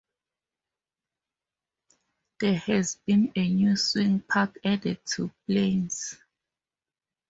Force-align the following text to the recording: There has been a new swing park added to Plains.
There 2.39 2.57
has 2.57 2.95
been 3.05 3.31
a 3.35 3.47
new 3.47 3.75
swing 3.75 4.21
park 4.21 4.57
added 4.65 5.05
to 5.13 5.29
Plains. 5.45 6.17